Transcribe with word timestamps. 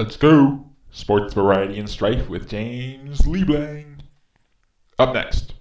Let's 0.00 0.16
go. 0.16 0.64
Sports 0.92 1.34
variety 1.34 1.78
and 1.78 1.86
strife 1.86 2.26
with 2.30 2.48
James 2.48 3.20
Liebling. 3.26 4.00
Up 4.98 5.12
next. 5.12 5.52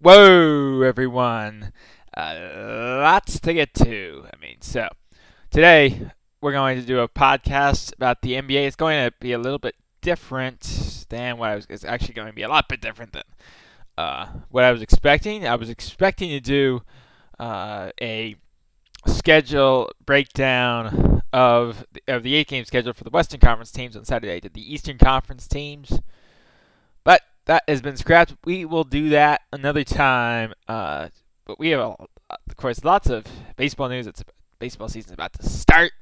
Whoa, 0.00 0.80
everyone. 0.80 1.74
Uh, 2.16 3.00
lots 3.02 3.38
to 3.40 3.52
get 3.52 3.74
to. 3.74 4.24
I 4.32 4.40
mean, 4.40 4.62
so 4.62 4.88
today 5.50 6.08
we're 6.40 6.52
going 6.52 6.80
to 6.80 6.86
do 6.86 7.00
a 7.00 7.08
podcast 7.08 7.94
about 7.94 8.22
the 8.22 8.32
NBA. 8.32 8.66
It's 8.66 8.76
going 8.76 9.04
to 9.04 9.12
be 9.20 9.32
a 9.32 9.38
little 9.38 9.58
bit 9.58 9.74
different 10.00 11.04
than 11.10 11.36
what 11.36 11.50
I 11.50 11.56
was. 11.56 11.66
It's 11.68 11.84
actually 11.84 12.14
going 12.14 12.28
to 12.28 12.34
be 12.34 12.44
a 12.44 12.48
lot 12.48 12.70
bit 12.70 12.80
different 12.80 13.12
than 13.12 13.24
uh, 13.98 14.26
what 14.48 14.64
I 14.64 14.72
was 14.72 14.80
expecting. 14.80 15.46
I 15.46 15.56
was 15.56 15.68
expecting 15.68 16.30
to 16.30 16.40
do 16.40 16.80
uh, 17.38 17.90
a 18.00 18.36
schedule 19.06 19.90
breakdown 20.06 21.11
of 21.32 21.86
the, 21.92 22.02
of 22.08 22.22
the 22.22 22.34
eight 22.34 22.48
game 22.48 22.64
schedule 22.64 22.92
for 22.92 23.04
the 23.04 23.10
Western 23.10 23.40
Conference 23.40 23.70
teams 23.70 23.96
on 23.96 24.04
Saturday. 24.04 24.40
Did 24.40 24.54
the 24.54 24.72
Eastern 24.72 24.98
Conference 24.98 25.46
teams, 25.46 26.00
but 27.04 27.22
that 27.46 27.64
has 27.66 27.82
been 27.82 27.96
scrapped. 27.96 28.34
We 28.44 28.64
will 28.64 28.84
do 28.84 29.08
that 29.10 29.42
another 29.52 29.84
time. 29.84 30.52
Uh, 30.68 31.08
but 31.44 31.58
we 31.58 31.70
have, 31.70 31.80
of 31.80 32.56
course, 32.56 32.84
lots 32.84 33.10
of 33.10 33.24
baseball 33.56 33.88
news. 33.88 34.06
It's 34.06 34.22
baseball 34.58 34.88
season 34.88 35.10
is 35.10 35.14
about 35.14 35.32
to 35.34 35.48
start 35.48 35.92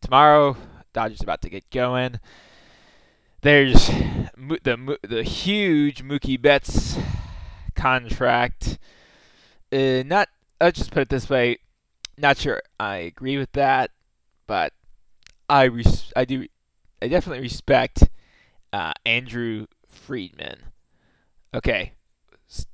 tomorrow. 0.00 0.56
Dodgers 0.92 1.20
about 1.20 1.42
to 1.42 1.50
get 1.50 1.68
going. 1.70 2.20
There's 3.40 3.88
the 3.88 4.98
the 5.02 5.22
huge 5.22 6.04
Mookie 6.04 6.40
Betts 6.40 6.98
contract. 7.74 8.78
Uh, 9.72 10.02
not, 10.04 10.28
I'll 10.60 10.72
just 10.72 10.90
put 10.90 11.02
it 11.02 11.08
this 11.08 11.28
way. 11.28 11.58
Not 12.16 12.38
sure 12.38 12.62
I 12.80 12.96
agree 12.96 13.38
with 13.38 13.52
that, 13.52 13.90
but 14.48 14.72
I 15.48 15.64
res- 15.64 16.12
I 16.16 16.24
do 16.24 16.48
I 17.00 17.06
definitely 17.06 17.42
respect 17.42 18.08
uh, 18.72 18.92
Andrew 19.06 19.66
Friedman. 19.86 20.58
Okay, 21.54 21.92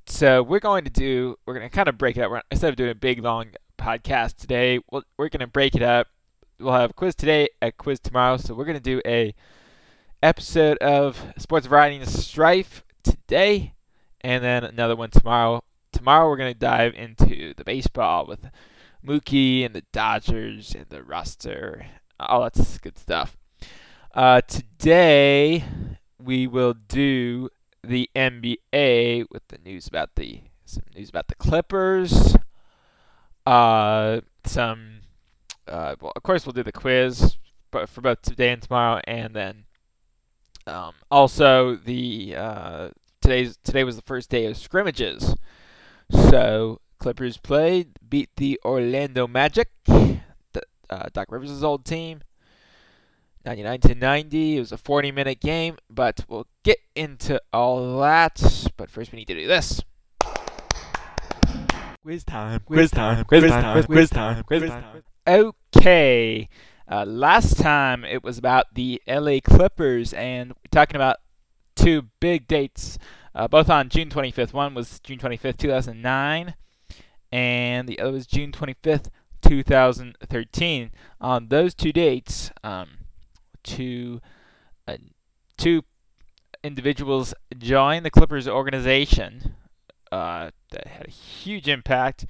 so 0.06 0.42
we're 0.42 0.60
going 0.60 0.84
to 0.84 0.90
do 0.90 1.36
we're 1.44 1.54
going 1.54 1.68
to 1.68 1.74
kind 1.74 1.88
of 1.88 1.98
break 1.98 2.16
it 2.16 2.22
up. 2.22 2.30
We're, 2.30 2.40
instead 2.50 2.70
of 2.70 2.76
doing 2.76 2.90
a 2.90 2.94
big 2.94 3.22
long 3.22 3.48
podcast 3.76 4.36
today, 4.36 4.78
we 4.90 5.00
we 5.18 5.26
are 5.26 5.28
going 5.28 5.40
to 5.40 5.46
break 5.46 5.74
it 5.74 5.82
up. 5.82 6.06
We'll 6.58 6.72
have 6.72 6.90
a 6.90 6.94
quiz 6.94 7.14
today, 7.14 7.48
a 7.60 7.70
quiz 7.70 8.00
tomorrow. 8.00 8.38
So 8.38 8.54
we're 8.54 8.64
going 8.64 8.78
to 8.78 8.80
do 8.80 9.02
a 9.04 9.34
episode 10.22 10.78
of 10.78 11.22
Sports 11.36 11.66
Variety 11.66 11.96
and 11.96 12.08
Strife 12.08 12.82
today, 13.02 13.74
and 14.22 14.42
then 14.42 14.64
another 14.64 14.96
one 14.96 15.10
tomorrow. 15.10 15.62
Tomorrow 15.92 16.28
we're 16.28 16.38
going 16.38 16.54
to 16.54 16.58
dive 16.58 16.94
into 16.94 17.54
the 17.54 17.64
baseball 17.64 18.26
with 18.26 18.48
Mookie 19.06 19.66
and 19.66 19.74
the 19.74 19.84
Dodgers 19.92 20.74
and 20.74 20.86
the 20.88 21.02
roster, 21.02 21.86
all 22.18 22.42
that's 22.42 22.78
good 22.78 22.98
stuff. 22.98 23.36
Uh, 24.14 24.40
today 24.42 25.64
we 26.18 26.46
will 26.46 26.74
do 26.88 27.50
the 27.82 28.08
NBA 28.16 29.26
with 29.30 29.46
the 29.48 29.58
news 29.62 29.86
about 29.86 30.14
the 30.16 30.40
some 30.64 30.84
news 30.96 31.10
about 31.10 31.28
the 31.28 31.34
Clippers. 31.34 32.34
Uh, 33.44 34.22
some, 34.46 35.00
uh, 35.68 35.96
well, 36.00 36.12
of 36.16 36.22
course 36.22 36.46
we'll 36.46 36.54
do 36.54 36.62
the 36.62 36.72
quiz, 36.72 37.36
for 37.70 38.00
both 38.00 38.22
today 38.22 38.52
and 38.52 38.62
tomorrow, 38.62 39.02
and 39.06 39.34
then 39.34 39.64
um, 40.66 40.94
also 41.10 41.76
the 41.76 42.34
uh, 42.36 42.88
today's 43.20 43.58
today 43.64 43.84
was 43.84 43.96
the 43.96 44.02
first 44.02 44.30
day 44.30 44.46
of 44.46 44.56
scrimmages, 44.56 45.34
so 46.10 46.80
Clippers 47.04 47.36
played, 47.36 47.98
beat 48.08 48.30
the 48.36 48.58
Orlando 48.64 49.26
Magic, 49.26 49.68
the, 49.84 50.22
uh, 50.88 51.10
Doc 51.12 51.26
Rivers' 51.28 51.62
old 51.62 51.84
team, 51.84 52.22
99 53.44 53.80
to 53.80 53.94
90. 53.94 54.56
It 54.56 54.58
was 54.58 54.72
a 54.72 54.78
40 54.78 55.12
minute 55.12 55.38
game, 55.38 55.76
but 55.90 56.24
we'll 56.28 56.46
get 56.62 56.78
into 56.96 57.38
all 57.52 58.00
that. 58.00 58.42
But 58.78 58.88
first, 58.88 59.12
we 59.12 59.18
need 59.18 59.26
to 59.26 59.34
do 59.34 59.46
this. 59.46 59.82
Quiz 62.02 62.24
time, 62.24 62.60
quiz 62.64 62.90
time, 62.90 63.22
quiz 63.26 63.50
time, 63.50 63.84
quiz 63.84 64.08
time, 64.08 64.42
quiz 64.44 64.70
time. 64.70 65.02
Okay. 65.26 66.48
Uh, 66.90 67.04
last 67.04 67.58
time 67.58 68.06
it 68.06 68.24
was 68.24 68.38
about 68.38 68.72
the 68.72 69.02
LA 69.06 69.40
Clippers, 69.44 70.14
and 70.14 70.52
we're 70.52 70.70
talking 70.70 70.96
about 70.96 71.18
two 71.76 72.06
big 72.20 72.48
dates, 72.48 72.96
uh, 73.34 73.46
both 73.46 73.68
on 73.68 73.90
June 73.90 74.08
25th. 74.08 74.54
One 74.54 74.72
was 74.72 75.00
June 75.00 75.18
25th, 75.18 75.58
2009, 75.58 76.54
and 77.34 77.88
the 77.88 77.98
other 77.98 78.12
was 78.12 78.28
June 78.28 78.52
25th, 78.52 79.08
2013. 79.42 80.92
On 81.20 81.48
those 81.48 81.74
two 81.74 81.92
dates, 81.92 82.52
um, 82.62 82.90
two 83.64 84.20
uh, 84.86 84.98
two 85.56 85.82
individuals 86.62 87.34
joined 87.58 88.06
the 88.06 88.10
Clippers 88.10 88.46
organization 88.46 89.56
uh, 90.12 90.50
that 90.70 90.86
had 90.86 91.08
a 91.08 91.10
huge 91.10 91.68
impact. 91.68 92.24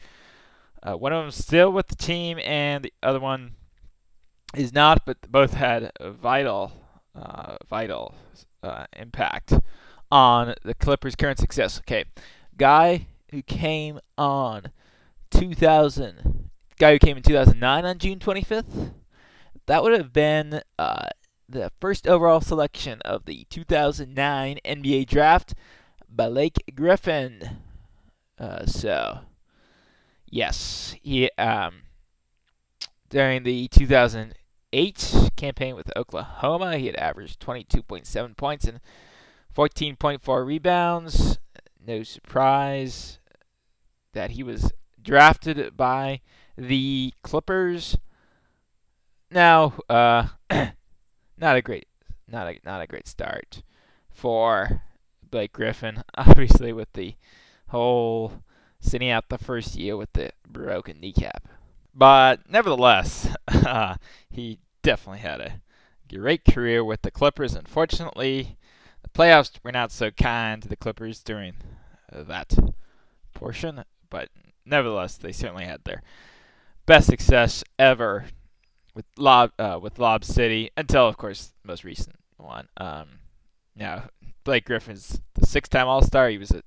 Uh, 0.83 0.95
one 0.95 1.13
of 1.13 1.23
them 1.23 1.31
still 1.31 1.71
with 1.71 1.89
the 1.89 1.97
team, 1.97 2.39
and 2.43 2.83
the 2.83 2.93
other 3.03 3.21
one 3.21 3.57
is 4.57 4.73
not, 4.73 5.05
but 5.05 5.19
both 5.31 5.53
had 5.53 5.93
a 6.01 6.13
vital, 6.13 6.73
uh, 7.15 7.57
vital 7.69 8.15
uh, 8.63 8.87
impact 8.97 9.53
on 10.11 10.55
the 10.65 10.73
Clippers' 10.73 11.15
current 11.15 11.39
success. 11.39 11.79
Okay, 11.81 12.07
guy 12.57 13.07
who 13.31 13.43
came 13.43 14.01
on 14.17 14.71
2000, 15.35 16.51
guy 16.79 16.93
who 16.93 16.99
came 16.99 17.17
in 17.17 17.23
2009 17.23 17.85
on 17.85 17.99
June 17.99 18.19
25th. 18.19 18.93
That 19.67 19.83
would 19.83 19.93
have 19.93 20.13
been 20.13 20.61
uh, 20.79 21.09
the 21.49 21.71
first 21.81 22.07
overall 22.07 22.41
selection 22.41 23.01
of 23.03 23.25
the 23.25 23.47
2009 23.51 24.59
NBA 24.65 25.07
Draft, 25.07 25.55
Blake 26.09 26.63
Griffin. 26.75 27.59
Uh, 28.39 28.67
so, 28.67 29.21
yes, 30.29 30.97
he 31.03 31.31
um, 31.39 31.83
during 33.09 33.43
the 33.45 33.69
2008 33.69 35.31
campaign 35.37 35.75
with 35.77 35.97
Oklahoma. 35.97 36.79
He 36.79 36.87
had 36.87 36.97
averaged 36.97 37.41
22.7 37.41 38.37
points 38.37 38.65
and 38.67 38.81
14.4 39.57 40.47
rebounds. 40.47 41.39
No 41.87 42.03
surprise 42.03 43.19
that 44.15 44.33
he 44.33 44.43
was 44.43 44.73
drafted 45.05 45.77
by 45.77 46.21
the 46.57 47.13
Clippers. 47.23 47.97
Now, 49.31 49.75
uh, 49.89 50.29
not 51.39 51.57
a 51.57 51.63
great, 51.63 51.87
not 52.27 52.49
a 52.49 52.59
not 52.65 52.81
a 52.81 52.87
great 52.87 53.07
start 53.07 53.63
for 54.11 54.83
Blake 55.31 55.53
Griffin. 55.53 56.03
Obviously, 56.17 56.73
with 56.73 56.93
the 56.95 57.15
whole 57.69 58.43
sitting 58.81 59.11
out 59.11 59.29
the 59.29 59.39
first 59.39 59.77
year 59.77 59.97
with 59.97 60.13
the 60.13 60.31
broken 60.49 61.01
kneecap. 61.01 61.49
But 61.95 62.49
nevertheless, 62.49 63.29
uh, 63.49 63.97
he 64.31 64.59
definitely 64.83 65.21
had 65.21 65.41
a 65.41 65.61
great 66.13 66.45
career 66.45 66.85
with 66.85 67.03
the 67.03 67.11
Clippers. 67.11 67.55
Unfortunately, 67.55 68.59
the 69.03 69.09
playoffs 69.09 69.53
were 69.63 69.73
not 69.73 69.93
so 69.93 70.11
kind 70.11 70.63
to 70.63 70.69
the 70.69 70.77
Clippers 70.77 71.23
during 71.23 71.55
that 72.13 72.55
portion, 73.33 73.85
but 74.11 74.29
nevertheless, 74.65 75.17
they 75.17 75.33
certainly 75.33 75.65
had 75.65 75.85
their 75.85 76.03
best 76.87 77.07
success 77.07 77.65
ever 77.79 78.27
with 78.95 79.07
Lob 79.19 79.53
uh, 79.59 79.79
with 79.81 79.99
Lob 79.99 80.25
City 80.25 80.71
until, 80.77 81.09
of 81.09 81.17
course, 81.17 81.53
the 81.63 81.69
most 81.69 81.85
recent 81.85 82.17
one. 82.37 82.69
Um, 82.77 83.19
now, 83.77 84.05
Blake 84.45 84.67
Griffin's 84.67 85.21
the 85.35 85.47
six-time 85.47 85.89
All-Star. 85.89 86.29
He 86.29 86.39
was 86.39 86.51
an 86.51 86.63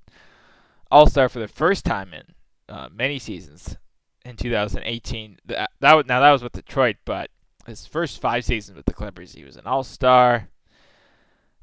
All-Star 0.90 1.28
for 1.28 1.38
the 1.38 1.48
first 1.48 1.84
time 1.84 2.12
in 2.12 2.24
uh, 2.68 2.88
many 2.92 3.18
seasons 3.18 3.76
in 4.24 4.36
2018. 4.36 5.38
That, 5.46 5.70
that 5.80 5.94
was, 5.94 6.06
now 6.06 6.20
that 6.20 6.32
was 6.32 6.42
with 6.42 6.52
Detroit, 6.52 6.96
but 7.04 7.30
his 7.66 7.86
first 7.86 8.20
five 8.20 8.44
seasons 8.44 8.76
with 8.76 8.86
the 8.86 8.92
Clippers, 8.92 9.32
he 9.32 9.44
was 9.44 9.56
an 9.56 9.66
All 9.66 9.84
Star. 9.84 10.48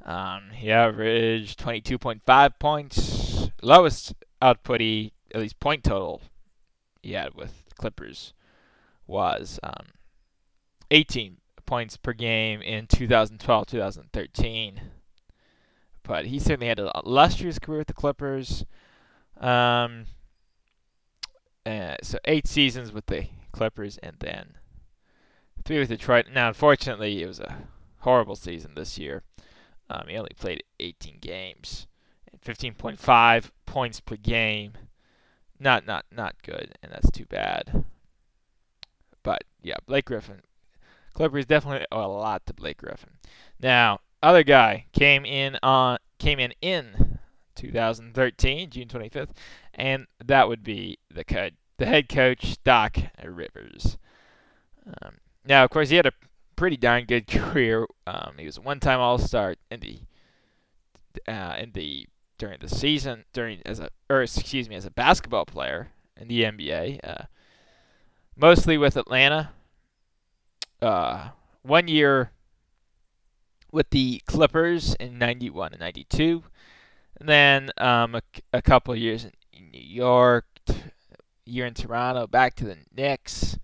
Um, 0.04 0.52
he 0.54 0.72
averaged 0.72 1.60
22.5 1.60 2.60
points, 2.60 3.50
lowest 3.62 4.14
output 4.42 4.82
he, 4.82 5.14
at 5.36 5.42
least 5.42 5.60
point 5.60 5.84
total, 5.84 6.22
he 7.04 7.12
had 7.12 7.36
with 7.36 7.66
Clippers 7.78 8.34
was 9.06 9.60
um, 9.62 9.88
18 10.90 11.38
points 11.66 11.98
per 11.98 12.14
game 12.14 12.62
in 12.62 12.88
2012 12.88 13.68
2013. 13.68 14.82
But 16.04 16.28
he 16.28 16.40
certainly 16.40 16.68
had 16.68 16.80
a 16.80 16.92
illustrious 17.04 17.60
career 17.60 17.80
with 17.80 17.88
the 17.88 17.94
Clippers. 17.94 18.64
Um, 19.38 20.06
uh, 21.66 21.96
so 22.02 22.18
eight 22.26 22.48
seasons 22.48 22.94
with 22.94 23.08
the 23.08 23.28
Clippers 23.52 23.98
and 23.98 24.16
then 24.20 24.58
three 25.66 25.80
with 25.80 25.90
Detroit. 25.90 26.28
Now, 26.34 26.48
unfortunately, 26.48 27.22
it 27.22 27.28
was 27.28 27.42
a 27.42 27.58
horrible 28.00 28.36
season 28.38 28.72
this 28.76 28.98
year. 28.98 29.24
Um, 29.90 30.06
he 30.08 30.16
only 30.16 30.32
played 30.40 30.64
18 30.80 31.18
games, 31.20 31.88
15.5 32.46 33.50
points 33.66 34.00
per 34.00 34.16
game. 34.16 34.74
Not 35.60 35.86
not 35.86 36.06
not 36.12 36.36
good, 36.44 36.76
and 36.84 36.92
that's 36.92 37.10
too 37.12 37.26
bad. 37.26 37.86
But 39.24 39.44
yeah, 39.62 39.78
Blake 39.86 40.06
Griffin. 40.06 40.42
Clippers 41.14 41.46
definitely 41.46 41.86
owe 41.92 42.06
a 42.06 42.12
lot 42.12 42.46
to 42.46 42.54
Blake 42.54 42.78
Griffin. 42.78 43.12
Now, 43.60 44.02
other 44.22 44.44
guy 44.44 44.86
came 44.92 45.26
in 45.26 45.58
on 45.64 45.98
came 46.20 46.40
in 46.40 46.54
in 46.62 47.20
2013, 47.56 48.70
June 48.70 48.88
25th, 48.88 49.30
and 49.74 50.08
that 50.24 50.48
would 50.48 50.64
be 50.64 51.00
the 51.14 51.24
co- 51.24 51.50
the 51.78 51.86
head 51.86 52.10
coach 52.10 52.58
Doc 52.64 52.98
Rivers. 53.24 53.98
Um, 55.02 55.16
now, 55.46 55.64
of 55.64 55.70
course, 55.70 55.90
he 55.90 55.96
had 55.96 56.06
a 56.06 56.12
pretty 56.56 56.78
darn 56.78 57.06
good 57.06 57.28
career. 57.28 57.88
Um, 58.06 58.34
he 58.38 58.46
was 58.46 58.58
a 58.58 58.62
one-time 58.62 59.00
All-Star 59.00 59.56
in 59.72 59.80
the 59.80 60.00
uh, 61.32 61.56
in 61.58 61.72
the 61.72 62.08
during 62.38 62.60
the 62.60 62.70
season 62.70 63.26
during 63.34 63.62
as 63.66 63.80
a 63.80 63.90
or 64.10 64.22
excuse 64.22 64.68
me 64.70 64.76
as 64.76 64.86
a 64.86 64.92
basketball 64.92 65.46
player 65.46 65.90
in 66.20 66.28
the 66.28 66.44
NBA. 66.44 67.00
Uh, 67.04 67.24
mostly 68.36 68.78
with 68.78 68.98
Atlanta. 68.98 69.52
Uh, 70.82 71.30
one 71.64 71.88
year 71.88 72.32
with 73.72 73.90
the 73.90 74.22
Clippers 74.26 74.96
in 74.96 75.18
91 75.18 75.74
and 75.74 75.82
92. 75.82 76.44
And 77.20 77.30
then 77.30 77.72
um, 77.78 78.16
a, 78.16 78.22
a 78.54 78.62
couple 78.62 78.96
years 78.96 79.26
in, 79.26 79.32
New 79.72 79.80
York, 79.82 80.46
year 81.46 81.66
in 81.66 81.74
Toronto, 81.74 82.28
back 82.28 82.56
to 82.56 82.66
the 82.66 82.78
Knicks, 82.96 83.58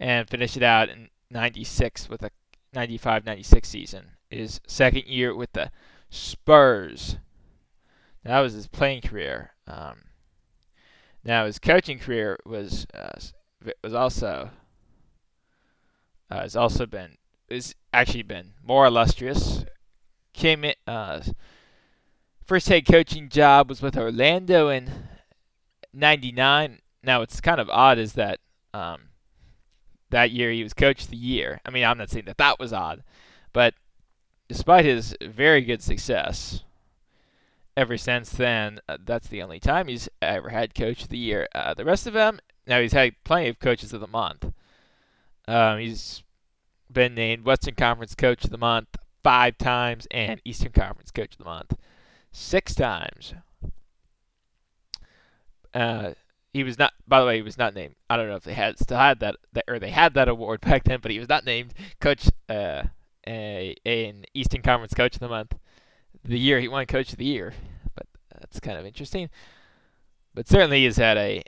and 0.00 0.28
finish 0.28 0.56
it 0.56 0.62
out 0.62 0.88
in 0.88 1.08
96 1.30 2.08
with 2.08 2.22
a 2.22 2.30
95-96 2.74 3.66
season. 3.66 4.10
His 4.30 4.60
second 4.66 5.04
year 5.06 5.34
with 5.34 5.52
the 5.52 5.70
Spurs. 6.10 7.18
That 8.26 8.40
was 8.40 8.54
his 8.54 8.66
playing 8.66 9.02
career. 9.02 9.52
Um, 9.68 10.02
now 11.24 11.46
his 11.46 11.58
coaching 11.58 11.98
career 11.98 12.38
was 12.44 12.86
uh, 12.92 13.18
was 13.82 13.94
also 13.94 14.50
uh, 16.30 16.40
has 16.40 16.56
also 16.56 16.86
been 16.86 17.18
is 17.48 17.74
actually 17.92 18.24
been 18.24 18.54
more 18.62 18.86
illustrious. 18.86 19.64
Came 20.32 20.64
in, 20.64 20.74
uh, 20.86 21.22
first 22.44 22.68
head 22.68 22.84
coaching 22.84 23.28
job 23.28 23.68
was 23.68 23.80
with 23.80 23.96
Orlando 23.96 24.68
in 24.68 24.90
'99. 25.92 26.80
Now 27.04 27.20
what's 27.20 27.40
kind 27.40 27.60
of 27.60 27.70
odd 27.70 27.98
is 27.98 28.14
that 28.14 28.40
um, 28.74 29.10
that 30.10 30.32
year 30.32 30.50
he 30.50 30.64
was 30.64 30.74
coach 30.74 31.04
of 31.04 31.10
the 31.10 31.16
year. 31.16 31.60
I 31.64 31.70
mean, 31.70 31.84
I'm 31.84 31.98
not 31.98 32.10
saying 32.10 32.24
that 32.26 32.38
that 32.38 32.58
was 32.58 32.72
odd, 32.72 33.04
but 33.52 33.74
despite 34.48 34.84
his 34.84 35.16
very 35.22 35.60
good 35.60 35.82
success, 35.82 36.64
ever 37.76 37.96
since 37.96 38.30
then, 38.30 38.80
uh, 38.88 38.96
that's 39.04 39.28
the 39.28 39.42
only 39.42 39.60
time 39.60 39.88
he's 39.88 40.08
ever 40.22 40.48
had 40.48 40.74
coach 40.74 41.02
of 41.02 41.08
the 41.08 41.18
year. 41.18 41.48
Uh, 41.54 41.74
the 41.74 41.84
rest 41.84 42.06
of 42.06 42.14
them, 42.14 42.40
now 42.66 42.80
he's 42.80 42.92
had 42.92 43.14
plenty 43.24 43.48
of 43.48 43.58
coaches 43.58 43.92
of 43.92 44.00
the 44.00 44.06
month. 44.06 44.52
Um, 45.46 45.78
he's 45.78 46.22
been 46.90 47.14
named 47.14 47.44
Western 47.44 47.74
Conference 47.74 48.14
Coach 48.14 48.44
of 48.44 48.50
the 48.50 48.58
Month 48.58 48.96
five 49.22 49.58
times 49.58 50.06
and 50.10 50.40
Eastern 50.44 50.72
Conference 50.72 51.10
Coach 51.10 51.32
of 51.32 51.38
the 51.38 51.44
Month 51.44 51.74
six 52.32 52.74
times. 52.74 53.34
Uh, 55.74 56.12
he 56.52 56.64
was 56.64 56.78
not. 56.78 56.94
By 57.06 57.20
the 57.20 57.26
way, 57.26 57.36
he 57.36 57.42
was 57.42 57.58
not 57.58 57.74
named. 57.74 57.96
I 58.08 58.16
don't 58.16 58.28
know 58.28 58.36
if 58.36 58.44
they 58.44 58.54
had 58.54 58.78
still 58.78 58.96
had 58.96 59.20
that, 59.20 59.36
or 59.68 59.78
they 59.78 59.90
had 59.90 60.14
that 60.14 60.28
award 60.28 60.60
back 60.62 60.84
then, 60.84 61.00
but 61.02 61.10
he 61.10 61.18
was 61.18 61.28
not 61.28 61.44
named 61.44 61.74
Coach 62.00 62.28
uh, 62.48 62.84
a, 63.26 63.76
an 63.84 64.24
Eastern 64.32 64.62
Conference 64.62 64.94
Coach 64.94 65.14
of 65.14 65.20
the 65.20 65.28
Month 65.28 65.54
the 66.26 66.38
year 66.38 66.60
he 66.60 66.68
won 66.68 66.86
Coach 66.86 67.12
of 67.12 67.18
the 67.18 67.24
Year. 67.24 67.54
But 67.94 68.06
that's 68.32 68.60
kind 68.60 68.78
of 68.78 68.86
interesting. 68.86 69.30
But 70.34 70.48
certainly 70.48 70.84
he's 70.84 70.96
had 70.96 71.16
a, 71.16 71.42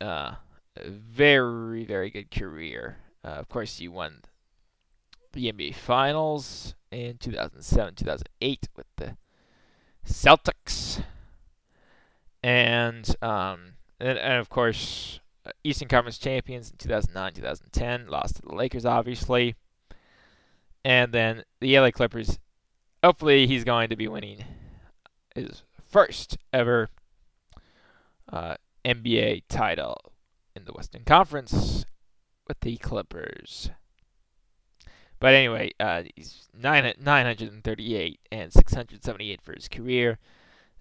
uh, 0.00 0.34
a 0.76 0.90
very 0.90 1.84
very 1.84 2.10
good 2.10 2.30
career. 2.30 2.98
Uh, 3.24 3.28
of 3.28 3.48
course, 3.48 3.78
he 3.78 3.88
won 3.88 4.22
the 5.32 5.50
NBA 5.50 5.74
Finals 5.74 6.74
in 6.90 7.16
2007 7.18 7.94
2008 7.94 8.68
with 8.76 8.86
the 8.96 9.16
Celtics. 10.06 11.02
And, 12.42 13.08
um, 13.22 13.74
and, 13.98 14.18
and 14.18 14.34
of 14.34 14.50
course, 14.50 15.20
uh, 15.46 15.50
Eastern 15.62 15.88
Conference 15.88 16.18
champions 16.18 16.70
in 16.70 16.76
2009 16.76 17.32
2010, 17.34 18.08
lost 18.08 18.36
to 18.36 18.42
the 18.42 18.54
Lakers, 18.54 18.84
obviously. 18.84 19.54
And 20.84 21.12
then 21.12 21.44
the 21.60 21.78
LA 21.78 21.90
Clippers, 21.90 22.38
hopefully, 23.04 23.46
he's 23.46 23.64
going 23.64 23.90
to 23.90 23.96
be 23.96 24.08
winning 24.08 24.44
his 25.34 25.62
first 25.90 26.38
ever 26.52 26.88
uh, 28.32 28.56
NBA 28.84 29.42
title 29.48 30.12
in 30.56 30.64
the 30.64 30.72
Western 30.72 31.04
Conference 31.04 31.84
with 32.48 32.60
the 32.60 32.76
Clippers. 32.78 33.70
But 35.20 35.34
anyway, 35.34 35.72
uh, 35.78 36.04
he's 36.16 36.48
nine, 36.52 36.92
938 37.00 38.20
and 38.32 38.52
678 38.52 39.40
for 39.42 39.54
his 39.54 39.68
career. 39.68 40.18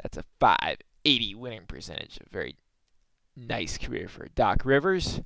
That's 0.01 0.17
a 0.17 0.23
580 0.39 1.35
winning 1.35 1.65
percentage. 1.67 2.19
A 2.25 2.29
very 2.29 2.55
nice 3.35 3.77
career 3.77 4.07
for 4.07 4.27
Doc 4.35 4.65
Rivers. 4.65 5.21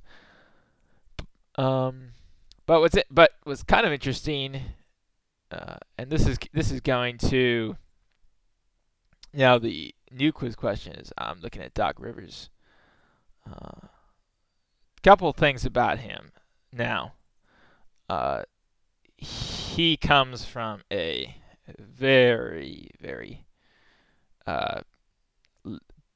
Um, 1.56 2.10
but 2.66 2.80
what's 2.80 2.96
it? 2.96 3.06
But 3.10 3.32
what's 3.44 3.62
kind 3.62 3.86
of 3.86 3.92
interesting, 3.92 4.60
uh, 5.50 5.76
and 5.96 6.10
this 6.10 6.26
is 6.26 6.38
this 6.52 6.70
is 6.70 6.80
going 6.80 7.18
to. 7.18 7.76
Now 9.32 9.58
the 9.58 9.94
new 10.10 10.32
quiz 10.32 10.56
question 10.56 10.94
is: 10.94 11.12
I'm 11.18 11.40
looking 11.40 11.62
at 11.62 11.74
Doc 11.74 11.96
Rivers. 11.98 12.50
Uh, 13.46 13.88
couple 15.02 15.32
things 15.32 15.64
about 15.64 15.98
him. 15.98 16.32
Now, 16.72 17.14
uh, 18.08 18.42
he 19.16 19.96
comes 19.96 20.44
from 20.44 20.82
a 20.92 21.36
very, 21.78 22.90
very 23.00 23.46
uh, 24.46 24.82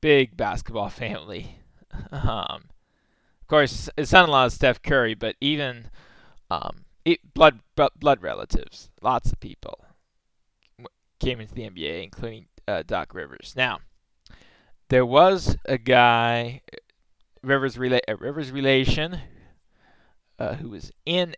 big 0.00 0.36
basketball 0.36 0.88
family. 0.90 1.58
um, 2.10 2.64
of 3.40 3.46
course, 3.48 3.88
his 3.96 4.10
son-in-law 4.10 4.46
is 4.46 4.54
Steph 4.54 4.82
Curry, 4.82 5.14
but 5.14 5.36
even 5.40 5.90
um, 6.50 6.84
it, 7.04 7.34
blood 7.34 7.60
blood 7.74 8.22
relatives, 8.22 8.90
lots 9.00 9.32
of 9.32 9.40
people 9.40 9.84
came 11.22 11.40
into 11.40 11.54
the 11.54 11.68
NBA, 11.68 12.02
including 12.02 12.46
uh, 12.66 12.82
Doc 12.86 13.14
Rivers. 13.14 13.54
Now, 13.56 13.80
there 14.88 15.06
was 15.06 15.56
a 15.64 15.78
guy, 15.78 16.62
Rivers 17.42 17.76
rela- 17.76 18.00
a 18.08 18.16
Rivers 18.16 18.50
relation, 18.50 19.18
uh, 20.38 20.54
who 20.54 20.70
was 20.70 20.90
in 21.06 21.36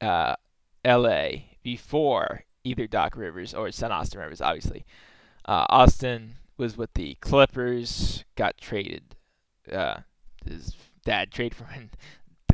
uh, 0.00 0.36
L.A. 0.84 1.58
before 1.62 2.44
either 2.64 2.86
Doc 2.86 3.16
Rivers 3.16 3.54
or 3.54 3.70
son 3.70 3.92
Austin 3.92 4.20
Rivers. 4.20 4.40
Obviously, 4.40 4.86
uh, 5.44 5.66
Austin 5.68 6.34
was 6.56 6.76
with 6.76 6.94
the 6.94 7.16
Clippers, 7.16 8.24
got 8.36 8.56
traded. 8.58 9.16
Uh, 9.70 9.98
his 10.44 10.76
dad 11.04 11.30
traded 11.30 11.54
for 11.54 11.66
him. 11.66 11.90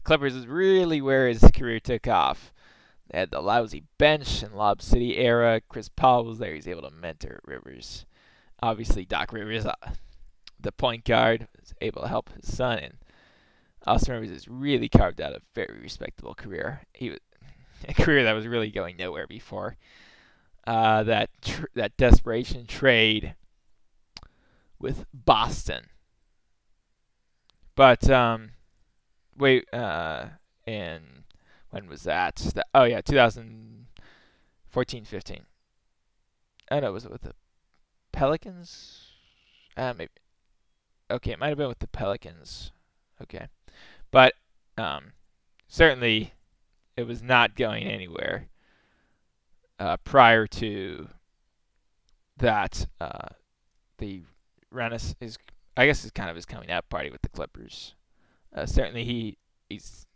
Clippers 0.08 0.34
is 0.34 0.46
really 0.46 1.02
where 1.02 1.28
his 1.28 1.44
career 1.54 1.78
took 1.78 2.08
off. 2.08 2.50
They 3.10 3.18
had 3.18 3.30
the 3.30 3.42
lousy 3.42 3.84
bench 3.98 4.42
in 4.42 4.54
Lob 4.54 4.80
City 4.80 5.18
era. 5.18 5.60
Chris 5.68 5.90
Paul 5.90 6.24
was 6.24 6.38
there. 6.38 6.54
He's 6.54 6.66
able 6.66 6.80
to 6.80 6.90
mentor 6.90 7.40
Rivers. 7.44 8.06
Obviously, 8.62 9.04
Doc 9.04 9.34
Rivers, 9.34 9.66
uh, 9.66 9.74
the 10.58 10.72
point 10.72 11.04
guard, 11.04 11.46
was 11.60 11.74
able 11.82 12.00
to 12.00 12.08
help 12.08 12.32
his 12.32 12.56
son. 12.56 12.78
And 12.78 12.94
Austin 13.86 14.14
Rivers 14.14 14.30
has 14.30 14.48
really 14.48 14.88
carved 14.88 15.20
out 15.20 15.34
a 15.34 15.42
very 15.54 15.78
respectable 15.78 16.34
career. 16.34 16.80
He 16.94 17.10
was 17.10 17.18
a 17.86 17.92
career 17.92 18.24
that 18.24 18.32
was 18.32 18.46
really 18.46 18.70
going 18.70 18.96
nowhere 18.96 19.26
before 19.26 19.76
uh, 20.66 21.02
that 21.02 21.28
tr- 21.42 21.66
that 21.74 21.98
desperation 21.98 22.66
trade 22.66 23.34
with 24.78 25.04
Boston. 25.12 25.84
But 27.76 28.08
um, 28.08 28.52
wait, 29.38 29.72
uh, 29.72 30.26
and 30.66 31.24
when 31.70 31.88
was 31.88 32.02
that? 32.02 32.36
that? 32.54 32.66
Oh 32.74 32.84
yeah, 32.84 33.00
2014, 33.00 35.04
15. 35.04 35.40
I 36.70 36.80
know, 36.80 36.92
was 36.92 37.04
it 37.04 37.10
with 37.10 37.22
the 37.22 37.34
Pelicans? 38.12 39.06
Uh, 39.76 39.94
maybe. 39.96 40.10
Okay, 41.10 41.32
it 41.32 41.38
might 41.38 41.48
have 41.48 41.58
been 41.58 41.68
with 41.68 41.78
the 41.78 41.88
Pelicans. 41.88 42.72
Okay, 43.22 43.46
but 44.10 44.34
um, 44.76 45.12
certainly 45.66 46.34
it 46.96 47.06
was 47.06 47.22
not 47.22 47.56
going 47.56 47.84
anywhere 47.84 48.48
uh, 49.78 49.96
prior 49.98 50.46
to 50.46 51.08
that. 52.36 52.86
Uh, 53.00 53.28
the 53.98 54.22
Renaissance 54.70 55.16
is, 55.20 55.38
I 55.76 55.86
guess, 55.86 56.04
is 56.04 56.10
kind 56.10 56.30
of 56.30 56.36
his 56.36 56.44
coming 56.44 56.70
out 56.70 56.88
party 56.88 57.10
with 57.10 57.22
the 57.22 57.28
Clippers. 57.28 57.94
Uh, 58.54 58.66
certainly, 58.66 59.04
he 59.04 59.38
he's 59.68 60.06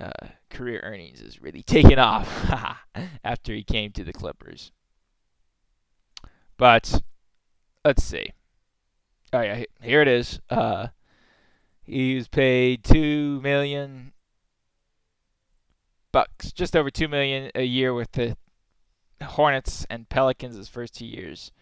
uh, 0.00 0.28
career 0.48 0.80
earnings 0.82 1.20
is 1.20 1.42
really 1.42 1.62
taken 1.62 1.98
off 1.98 2.28
after 3.24 3.52
he 3.52 3.62
came 3.62 3.92
to 3.92 4.04
the 4.04 4.12
Clippers. 4.12 4.72
But 6.56 7.02
let's 7.84 8.02
see. 8.02 8.32
Oh 9.32 9.40
yeah, 9.40 9.64
here 9.80 10.02
it 10.02 10.08
is. 10.08 10.40
Uh, 10.48 10.88
he 11.82 12.14
was 12.14 12.28
paid 12.28 12.84
two 12.84 13.40
million 13.40 14.12
bucks, 16.12 16.52
just 16.52 16.76
over 16.76 16.90
two 16.90 17.08
million 17.08 17.50
a 17.54 17.64
year 17.64 17.94
with 17.94 18.12
the 18.12 18.36
Hornets 19.22 19.86
and 19.90 20.08
Pelicans 20.08 20.56
his 20.56 20.68
first 20.68 20.94
two 20.94 21.06
years, 21.06 21.52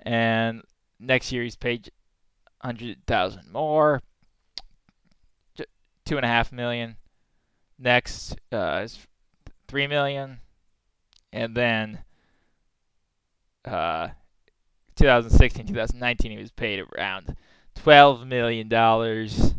and 0.00 0.62
next 0.98 1.30
year 1.30 1.42
he's 1.42 1.56
paid 1.56 1.90
hundred 2.60 3.06
thousand 3.06 3.52
more, 3.52 4.02
two 6.06 6.16
and 6.16 6.24
a 6.24 6.28
half 6.28 6.50
million. 6.50 6.96
Next 7.78 8.36
uh, 8.50 8.80
is 8.84 8.98
three 9.68 9.86
million, 9.86 10.38
and 11.32 11.54
then 11.54 11.98
uh, 13.66 14.08
2016, 14.94 15.66
2019 15.66 16.30
he 16.30 16.38
was 16.38 16.52
paid 16.52 16.82
around 16.96 17.36
twelve 17.74 18.26
million 18.26 18.68
dollars. 18.68 19.54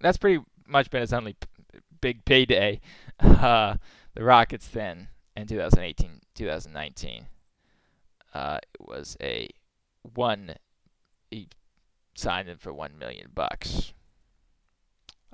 That's 0.00 0.18
pretty 0.18 0.44
much 0.68 0.90
been 0.90 1.00
his 1.00 1.12
only 1.12 1.32
p- 1.32 1.80
big 2.00 2.24
payday. 2.24 2.80
Uh, 3.20 3.76
the 4.14 4.24
Rockets 4.24 4.66
then 4.66 5.08
in 5.36 5.46
2018, 5.46 6.20
2019, 6.34 7.26
uh, 8.34 8.58
it 8.60 8.80
was 8.88 9.16
a 9.20 9.48
one. 10.02 10.54
He 11.30 11.48
signed 12.16 12.48
him 12.48 12.58
for 12.58 12.72
one 12.72 12.98
million 12.98 13.30
bucks. 13.34 13.92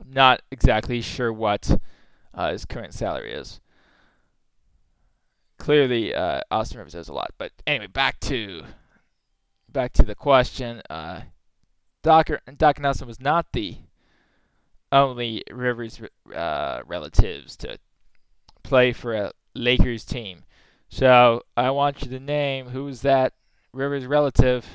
I'm 0.01 0.13
not 0.13 0.43
exactly 0.51 1.01
sure 1.01 1.33
what 1.33 1.81
uh, 2.35 2.53
his 2.53 2.65
current 2.65 2.95
salary 2.95 3.33
is. 3.33 3.61
Clearly, 5.59 6.15
uh, 6.15 6.41
Austin 6.51 6.79
Rivers 6.79 6.95
does 6.95 7.09
a 7.09 7.13
lot, 7.13 7.33
but 7.37 7.53
anyway, 7.67 7.87
back 7.87 8.19
to 8.21 8.63
back 9.69 9.93
to 9.93 10.03
the 10.03 10.15
question. 10.15 10.81
Uh, 10.89 11.23
Doc 12.03 12.31
Doc 12.57 12.81
Nelson 12.81 13.07
was 13.07 13.21
not 13.21 13.53
the 13.53 13.77
only 14.91 15.45
Rivers 15.51 16.01
uh, 16.35 16.81
relatives 16.87 17.57
to 17.59 17.79
play 18.63 18.93
for 18.93 19.15
a 19.15 19.33
Lakers 19.55 20.05
team. 20.05 20.45
So 20.89 21.43
I 21.57 21.71
want 21.71 22.03
you 22.03 22.11
to 22.11 22.21
name 22.21 22.69
who's 22.71 23.03
that 23.03 23.35
Rivers 23.73 24.07
relative 24.07 24.67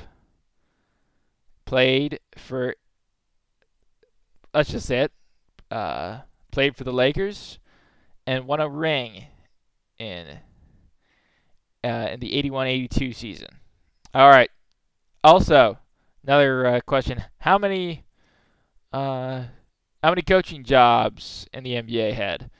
played 1.66 2.20
for 2.36 2.76
let's 4.56 4.70
just 4.70 4.86
say 4.86 5.00
it, 5.00 5.12
uh, 5.70 6.20
played 6.50 6.74
for 6.74 6.84
the 6.84 6.92
Lakers 6.92 7.58
and 8.26 8.46
won 8.46 8.60
a 8.60 8.68
ring 8.68 9.26
in 9.98 10.38
uh, 11.84 12.08
in 12.10 12.20
the 12.20 12.42
81-82 12.42 13.14
season. 13.14 13.48
All 14.14 14.30
right. 14.30 14.50
Also, 15.22 15.78
another 16.24 16.66
uh, 16.66 16.80
question: 16.80 17.22
How 17.38 17.58
many 17.58 18.04
uh, 18.92 19.44
how 20.02 20.10
many 20.10 20.22
coaching 20.22 20.64
jobs 20.64 21.46
in 21.52 21.62
the 21.64 21.74
NBA 21.74 22.14
had 22.14 22.50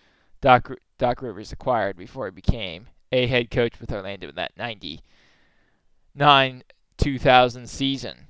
Doc 0.40 0.70
Doc 0.98 1.22
Rivers 1.22 1.50
acquired 1.50 1.96
before 1.96 2.26
he 2.26 2.32
became 2.32 2.88
a 3.10 3.26
head 3.26 3.50
coach 3.50 3.80
with 3.80 3.90
Orlando 3.90 4.28
in 4.28 4.34
that 4.34 4.52
99 4.58 6.62
2000 6.98 7.68
season? 7.68 8.26